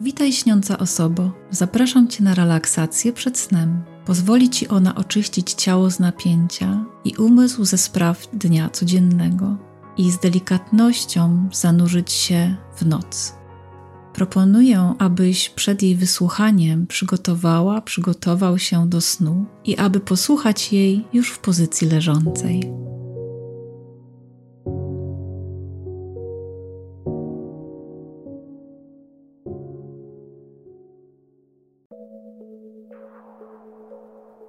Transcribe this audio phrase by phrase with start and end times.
[0.00, 1.30] Witaj śniąca osobo.
[1.50, 3.82] Zapraszam Cię na relaksację przed snem.
[4.06, 9.56] Pozwoli Ci ona oczyścić ciało z napięcia i umysł ze spraw dnia codziennego
[9.96, 13.34] i z delikatnością zanurzyć się w noc.
[14.12, 21.30] Proponuję, abyś przed jej wysłuchaniem przygotowała, przygotował się do snu i aby posłuchać jej już
[21.30, 22.72] w pozycji leżącej.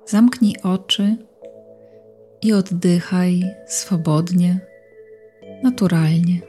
[0.10, 1.16] Zamknij oczy
[2.42, 4.60] i oddychaj swobodnie,
[5.64, 6.42] naturalnie.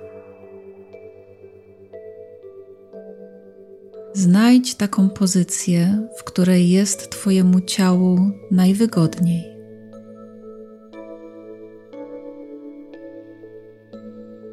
[4.12, 8.19] Znajdź taką pozycję, w której jest Twojemu ciału
[8.50, 9.45] najwygodniej.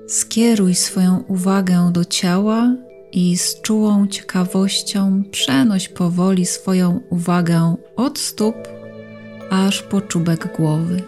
[0.07, 2.75] Skieruj swoją uwagę do ciała
[3.11, 8.76] i z czułą ciekawością przenoś powoli swoją uwagę od stóp
[9.49, 11.03] aż po czubek głowy.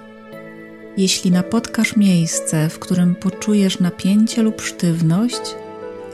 [0.97, 5.55] Jeśli napotkasz miejsce, w którym poczujesz napięcie lub sztywność,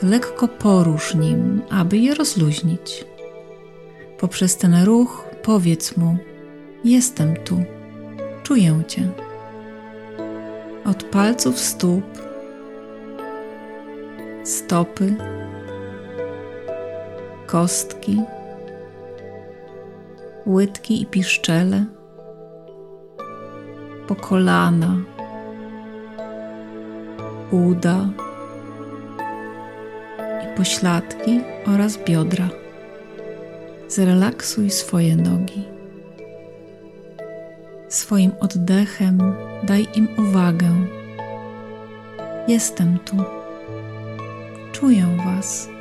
[0.04, 3.06] lekko porusz nim, aby je rozluźnić.
[4.20, 6.18] Poprzez ten ruch powiedz mu:
[6.84, 7.64] Jestem tu,
[8.44, 9.12] czuję Cię.
[10.86, 12.04] Od palców stóp,
[14.44, 15.16] stopy,
[17.46, 18.22] kostki,
[20.48, 21.86] łydki i piszczele
[24.08, 24.98] po kolana,
[27.52, 28.10] uda
[30.44, 32.50] i pośladki oraz biodra.
[33.88, 35.64] Zrelaksuj swoje nogi.
[37.90, 40.70] Swoim oddechem daj im uwagę.
[42.48, 43.16] Jestem tu.
[44.72, 45.75] Czuję Was.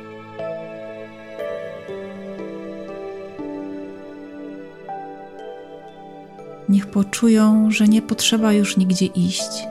[6.75, 9.67] Niech poczują, że nie potrzeba już nigdzie iść,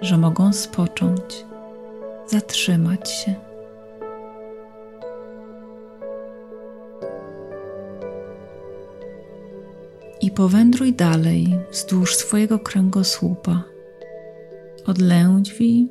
[0.00, 1.46] że mogą spocząć,
[2.26, 3.34] zatrzymać się.
[10.20, 13.62] I powędruj dalej wzdłuż swojego kręgosłupa,
[14.86, 15.88] od lędźwi,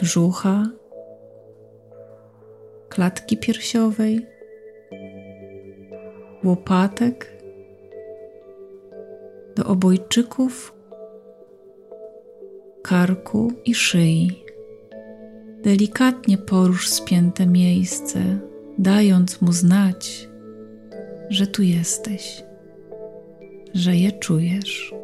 [0.00, 0.66] brzucha,
[2.88, 4.26] klatki piersiowej,
[6.44, 7.37] łopatek
[9.58, 10.74] do obojczyków,
[12.82, 14.44] karku i szyi.
[15.62, 18.20] Delikatnie porusz spięte miejsce,
[18.78, 20.28] dając mu znać,
[21.30, 22.42] że tu jesteś,
[23.74, 24.94] że je czujesz.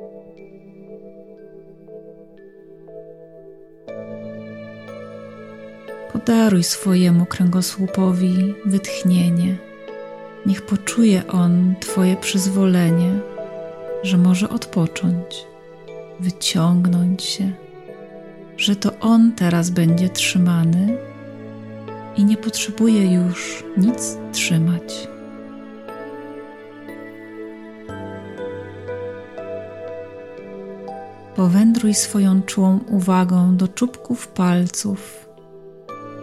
[6.13, 9.57] Podaruj swojemu kręgosłupowi wytchnienie.
[10.47, 13.34] Niech poczuje on Twoje przyzwolenie
[14.05, 15.47] że może odpocząć,
[16.21, 17.53] wyciągnąć się,
[18.57, 20.99] że to on teraz będzie trzymany
[22.17, 25.09] i nie potrzebuje już nic trzymać.
[31.37, 35.29] Powędruj swoją czułą uwagą do czubków palców,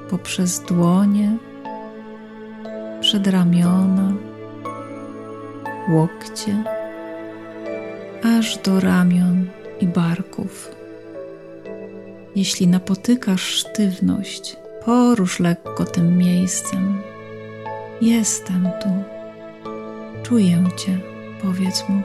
[0.10, 1.38] poprzez dłonie,
[3.02, 4.14] przedramiona,
[5.90, 6.81] łokcie
[8.24, 9.46] aż do ramion
[9.82, 10.72] i barków.
[12.36, 16.98] Jeśli napotykasz sztywność, porusz lekko tym miejscem.
[18.02, 18.90] Jestem tu.
[20.24, 21.00] Czuję Cię,
[21.42, 22.02] powiedz mu.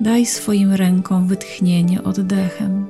[0.00, 2.86] Daj swoim rękom wytchnienie oddechem.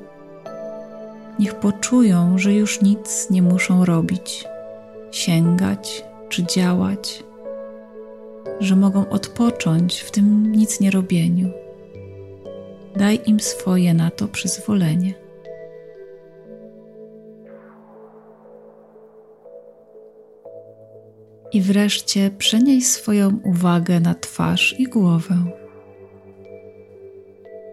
[1.39, 4.45] Niech poczują, że już nic nie muszą robić,
[5.11, 7.23] sięgać czy działać,
[8.59, 11.49] że mogą odpocząć w tym nic nie robieniu.
[12.95, 15.13] Daj im swoje na to przyzwolenie.
[21.51, 25.35] I wreszcie przenieś swoją uwagę na twarz i głowę.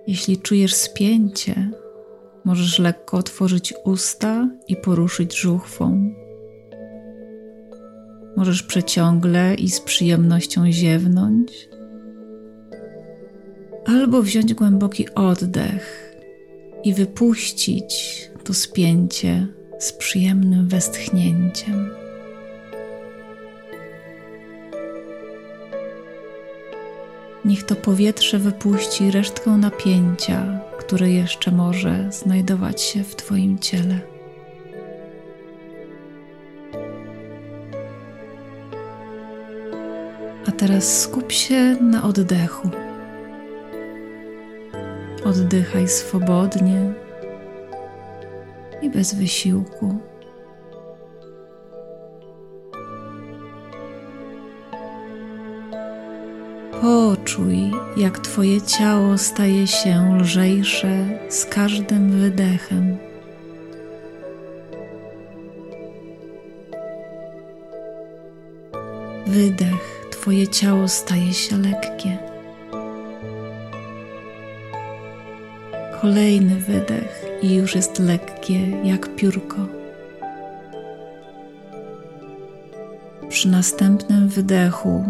[0.07, 1.71] Jeśli czujesz spięcie,
[2.45, 6.15] możesz lekko otworzyć usta i poruszyć żuchwą
[8.39, 11.69] Możesz przeciągle i z przyjemnością ziewnąć,
[13.87, 16.15] albo wziąć głęboki oddech
[16.85, 19.47] i wypuścić to spięcie
[19.79, 21.91] z przyjemnym westchnięciem.
[27.45, 34.18] Niech to powietrze wypuści resztkę napięcia, które jeszcze może znajdować się w Twoim ciele.
[40.59, 42.71] Teraz skup się na oddechu.
[45.25, 46.93] Oddychaj swobodnie
[48.83, 49.99] i bez wysiłku.
[56.83, 62.97] Poczuj, jak Twoje ciało staje się lżejsze z każdym wydechem.
[69.27, 69.98] Wydech,
[70.29, 72.19] Twoje ciało staje się lekkie.
[76.01, 79.57] Kolejny wydech i już jest lekkie jak piórko.
[83.29, 85.05] Przy następnym wydechu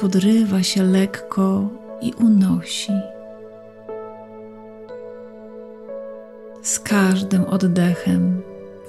[0.00, 1.68] podrywa się lekko
[2.00, 2.92] i unosi.
[6.62, 8.42] Z każdym oddechem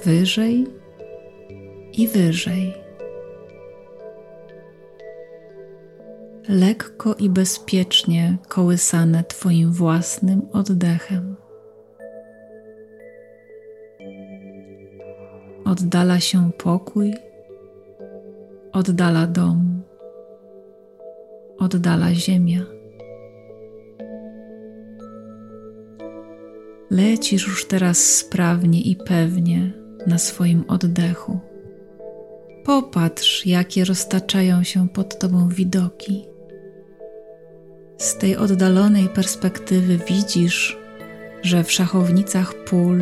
[0.05, 0.67] wyżej
[1.93, 2.84] i wyżej.
[6.50, 11.36] Lekko i bezpiecznie kołysane Twoim własnym oddechem.
[15.65, 17.13] Oddala się pokój,
[18.74, 19.75] oddala dom
[21.59, 22.65] oddala ziemia.
[26.89, 29.74] Lecisz już teraz sprawnie i pewnie
[30.07, 31.39] na swoim oddechu.
[32.63, 36.25] Popatrz, jakie roztaczają się pod tobą widoki.
[37.97, 40.77] Z tej oddalonej perspektywy widzisz,
[41.42, 43.01] że w szachownicach pól,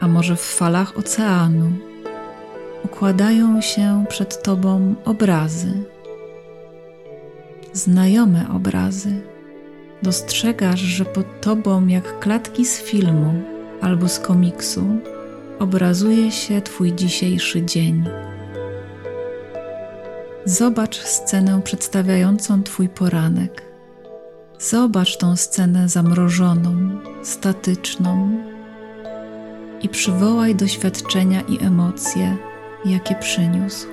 [0.00, 1.72] a może w falach oceanu,
[2.84, 5.84] układają się przed tobą obrazy
[7.72, 9.20] znajome obrazy.
[10.02, 13.42] Dostrzegasz, że pod tobą, jak klatki z filmu
[13.80, 14.86] albo z komiksu,
[15.58, 18.04] obrazuje się Twój dzisiejszy dzień.
[20.44, 23.69] Zobacz scenę przedstawiającą Twój poranek.
[24.60, 28.30] Zobacz tą scenę zamrożoną, statyczną
[29.82, 32.36] i przywołaj doświadczenia i emocje,
[32.84, 33.86] jakie przyniósł.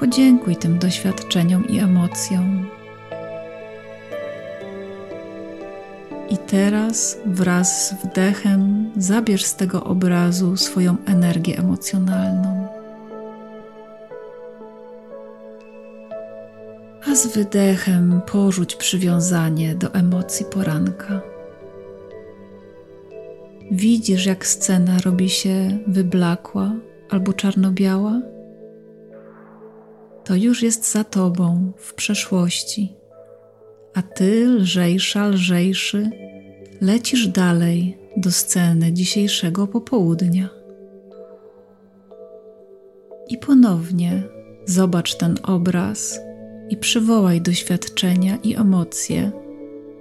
[0.00, 2.75] Podziękuj tym doświadczeniom i emocjom.
[6.30, 12.68] I teraz wraz z wdechem zabierz z tego obrazu swoją energię emocjonalną.
[17.10, 21.20] A z wydechem porzuć przywiązanie do emocji poranka.
[23.70, 26.72] Widzisz, jak scena robi się wyblakła
[27.10, 28.20] albo czarno-biała?
[30.26, 32.95] to już jest za tobą w przeszłości,
[33.96, 36.10] a ty, lżejsza, lżejszy,
[36.80, 40.48] lecisz dalej do sceny dzisiejszego popołudnia.
[43.28, 44.22] I ponownie
[44.66, 46.20] zobacz ten obraz
[46.70, 49.30] i przywołaj doświadczenia i emocje,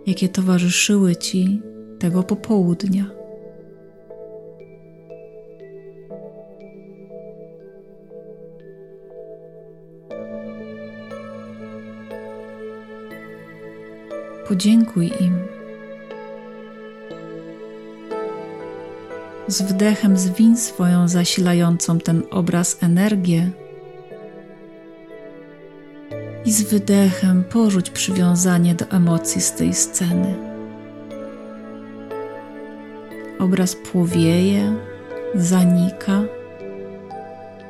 [0.07, 1.61] jakie towarzyszyły ci
[1.99, 3.05] tego popołudnia.
[14.47, 15.39] Podziękuj im.
[19.47, 23.51] Z wdechem zwiń swoją zasilającą ten obraz energię
[26.45, 30.35] i z wydechem porzuć przywiązanie do emocji z tej sceny.
[33.39, 34.75] Obraz płowieje,
[35.35, 36.23] zanika,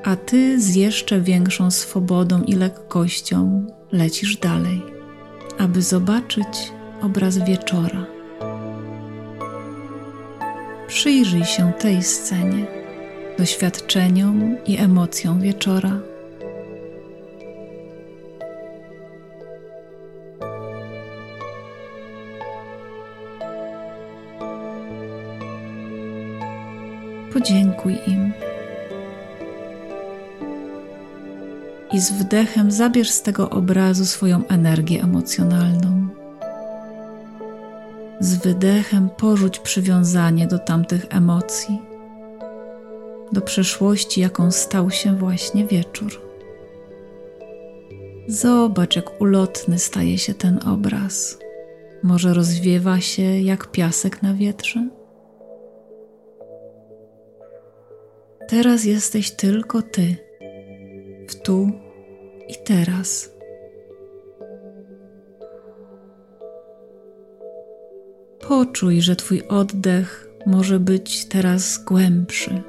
[0.04, 4.95] a ty z jeszcze większą swobodą i lekkością lecisz dalej
[5.60, 8.06] aby zobaczyć obraz wieczora.
[10.88, 12.66] Przyjrzyj się tej scenie,
[13.38, 16.00] doświadczeniom i emocjom wieczora.
[27.34, 28.45] Podziękuj im.
[31.96, 36.08] I z wdechem zabierz z tego obrazu swoją energię emocjonalną.
[38.20, 41.82] Z wydechem porzuć przywiązanie do tamtych emocji,
[43.32, 46.22] do przeszłości, jaką stał się właśnie wieczór.
[48.28, 51.40] Zobacz, jak ulotny staje się ten obraz.
[52.04, 54.90] Może rozwiewa się jak piasek na wietrze?
[58.48, 60.16] Teraz jesteś tylko ty,
[61.28, 61.85] w tu
[62.48, 63.36] i teraz.
[68.48, 72.62] Poczuj, że Twój oddech może być teraz głębszy.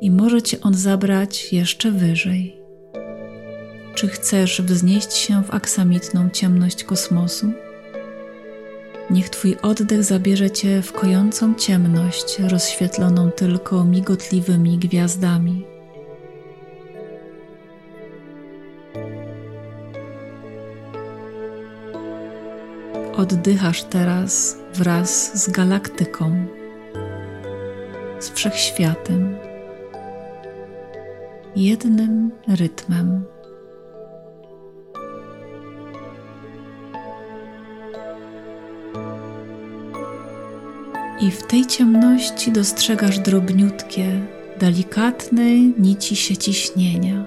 [0.00, 2.60] I może Cię on zabrać jeszcze wyżej.
[3.94, 7.52] Czy chcesz wznieść się w aksamitną ciemność kosmosu?
[9.10, 15.66] Niech Twój oddech zabierze Cię w kojącą ciemność, rozświetloną tylko migotliwymi gwiazdami.
[23.16, 26.46] Oddychasz teraz wraz z galaktyką,
[28.18, 29.36] z wszechświatem,
[31.56, 33.24] jednym rytmem.
[41.28, 44.20] I w tej ciemności dostrzegasz drobniutkie,
[44.58, 47.24] delikatne nici sieci śnienia.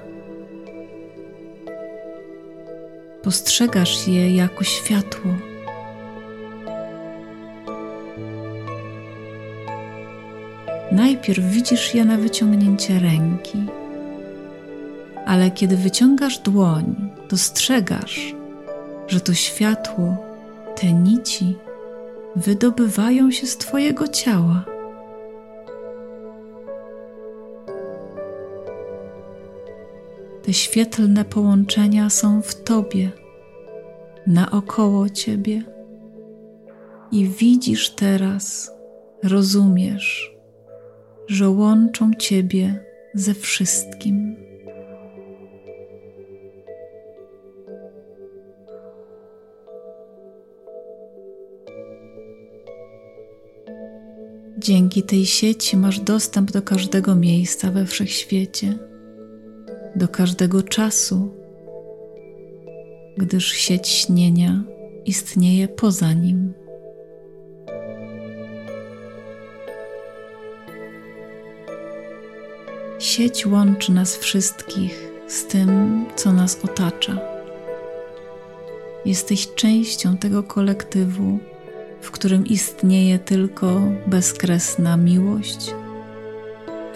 [3.24, 5.32] Postrzegasz je jako światło.
[10.92, 13.58] Najpierw widzisz je na wyciągnięcie ręki,
[15.26, 16.96] ale kiedy wyciągasz dłoń,
[17.30, 18.36] dostrzegasz,
[19.08, 20.18] że to światło,
[20.76, 21.56] te nici,
[22.36, 24.66] wydobywają się z Twojego ciała.
[30.44, 33.12] Te świetlne połączenia są w Tobie,
[34.28, 35.64] naokoło Ciebie
[37.12, 38.72] i widzisz teraz,
[39.24, 40.36] rozumiesz,
[41.28, 44.41] że łączą Ciebie ze wszystkim.
[54.62, 58.78] Dzięki tej sieci masz dostęp do każdego miejsca we wszechświecie,
[59.96, 61.36] do każdego czasu,
[63.18, 64.64] gdyż sieć śnienia
[65.06, 66.54] istnieje poza nim.
[73.00, 77.18] Sieć łączy nas wszystkich z tym, co nas otacza.
[79.06, 81.40] Jesteś częścią tego kolektywu
[82.02, 85.74] w którym istnieje tylko bezkresna miłość,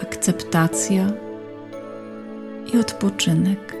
[0.02, 1.12] akceptacja
[2.74, 3.76] i odpoczynek.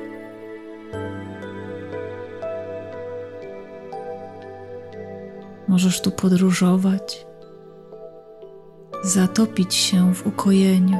[5.68, 7.26] Możesz tu podróżować,
[9.04, 10.98] zatopić się w ukojeniu.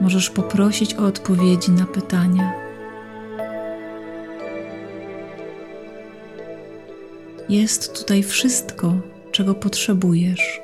[0.00, 2.71] Możesz poprosić o odpowiedzi na pytania
[7.52, 8.94] Jest tutaj wszystko,
[9.32, 10.60] czego potrzebujesz.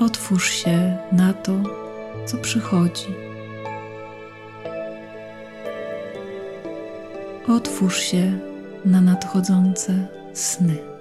[0.00, 1.52] Otwórz się na to,
[2.26, 3.14] co przychodzi.
[7.48, 8.38] Otwórz się
[8.84, 10.97] na nadchodzące sny.